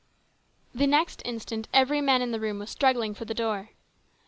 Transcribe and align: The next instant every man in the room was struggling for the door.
The 0.73 0.87
next 0.87 1.21
instant 1.25 1.67
every 1.71 2.01
man 2.01 2.23
in 2.23 2.31
the 2.31 2.39
room 2.39 2.57
was 2.57 2.71
struggling 2.71 3.13
for 3.13 3.25
the 3.25 3.35
door. 3.35 3.69